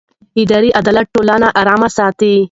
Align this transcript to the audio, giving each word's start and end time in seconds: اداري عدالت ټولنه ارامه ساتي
اداري 0.41 0.69
عدالت 0.79 1.05
ټولنه 1.15 1.47
ارامه 1.61 1.89
ساتي 1.97 2.33